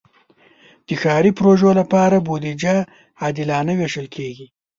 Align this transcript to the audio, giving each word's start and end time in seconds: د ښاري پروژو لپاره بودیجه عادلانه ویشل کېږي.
د 0.87 0.89
ښاري 1.01 1.31
پروژو 1.39 1.69
لپاره 1.79 2.17
بودیجه 2.27 2.75
عادلانه 3.23 3.73
ویشل 3.79 4.07
کېږي. 4.15 4.47